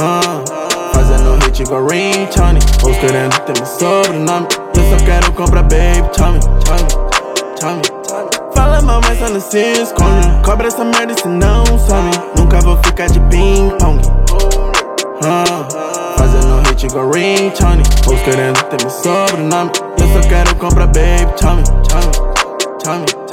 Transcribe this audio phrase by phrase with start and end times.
[0.00, 0.20] Ah,
[0.94, 2.60] fazendo hit igual Ring Tony.
[2.84, 4.46] Os querendo ter meu sobrenome.
[4.76, 6.08] Eu só quero comprar, baby.
[6.16, 6.86] Tommy, Tommy,
[7.58, 7.82] Tommy.
[8.54, 10.28] Fala mal, mas só não se esconde.
[10.44, 12.10] Cobra essa merda se não some.
[12.36, 14.00] Nunca vou ficar de ping-pong.
[15.24, 17.82] Ah, fazendo hit igual Ring Tony.
[18.06, 19.72] Os querendo ter meu sobrenome.
[20.00, 21.32] Eu só quero comprar, baby.
[21.40, 22.12] Tommy, Tommy,
[22.84, 23.27] Tommy.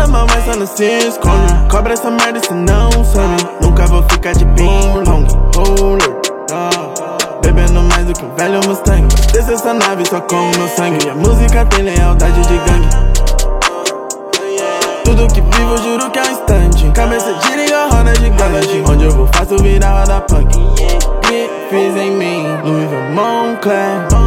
[0.00, 1.68] Fala mal, mas só não se esconde.
[1.70, 3.36] Cobra essa merda se não some.
[3.60, 5.26] Nunca vou ficar de ping-pong.
[7.42, 9.06] Bebendo mais do que um velho Mustang.
[9.30, 11.04] Desce essa nave só com meu sangue.
[11.04, 12.88] E a música tem lealdade de gangue.
[15.04, 16.90] Tudo que vivo, juro que é um instante.
[16.92, 18.82] Cabeça gira igual roda gigante.
[18.88, 20.58] Onde eu vou, faço virar roda punk.
[21.28, 24.19] Me fiz em mim, Louis Vuitton Moncler.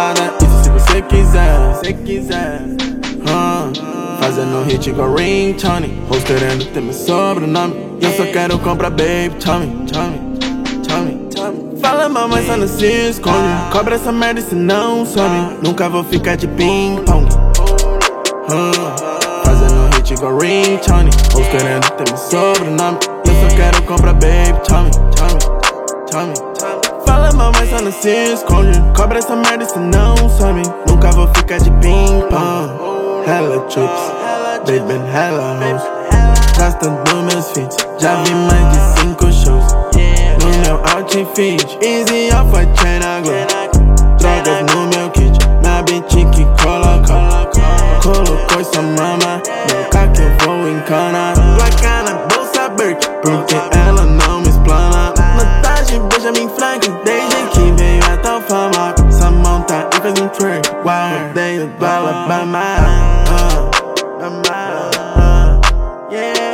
[0.00, 2.62] Pelada, isso se você quiser, se quiser.
[3.26, 3.70] Ah,
[4.20, 6.02] fazendo hit igual Ring Tony.
[6.08, 7.74] Hoes querendo ter meu sobrenome.
[8.00, 9.34] E eu só quero comprar, baby.
[9.44, 10.18] Tommy, Tommy,
[10.88, 11.80] Tommy.
[11.80, 13.36] Fala mal, mas só não se esconde.
[13.70, 15.58] Cobra essa merda se não some.
[15.62, 17.28] Nunca vou ficar de ping-pong.
[18.50, 21.10] Ah, fazendo hit igual Ring Tony.
[21.34, 22.98] Hoes querendo ter meu sobrenome.
[23.24, 24.60] E eu só quero comprar, baby.
[24.66, 25.38] Tommy, Tommy,
[26.10, 26.49] Tommy.
[27.82, 28.78] Não se esconde.
[28.94, 30.62] Cobra essa merda se não some.
[30.86, 32.70] Nunca vou ficar de ping-pong.
[33.26, 34.12] Hella trips,
[34.66, 35.82] baby, hella hoes.
[36.58, 37.76] Gastando meus feats.
[37.98, 39.64] Já vi mais de cinco shows.
[40.40, 43.46] No meu outfit, easy off a China Glow.
[44.18, 47.48] Drogas no meu kit, minha bitch que coloca.
[48.02, 49.40] Colocou essa mama,
[49.72, 51.49] nunca que eu vou encanar.
[62.02, 62.40] Ah,
[63.28, 63.70] ah,
[64.50, 65.60] ah,
[66.10, 66.50] yeah.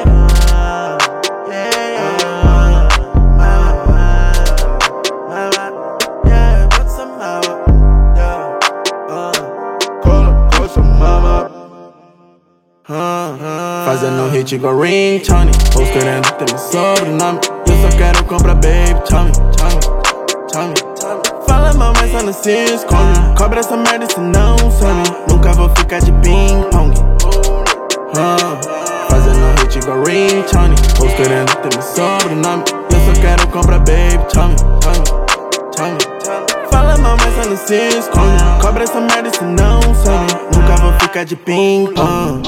[13.86, 15.50] Fazendo hit igual Ring Tony.
[15.50, 17.40] Os querendo ter meu sobrenome.
[17.68, 19.00] Eu só quero comprar, baby.
[19.08, 19.95] Tommy, Tommy.
[22.24, 23.20] Não se esconde.
[23.36, 25.02] Cobra essa merda se não some.
[25.28, 26.92] Nunca vou ficar de ping-pong.
[28.16, 28.58] Ah,
[29.08, 30.74] fazendo hit igual Ring Tony.
[30.74, 32.64] Os querendo ter meu sobrenome.
[32.90, 34.18] Eu só quero comprar, baby.
[34.32, 34.56] Tommy.
[36.70, 38.42] Fala mal, mas não se esconde.
[38.60, 40.26] Cobra essa merda se não some.
[40.52, 42.42] Nunca vou ficar de ping-pong.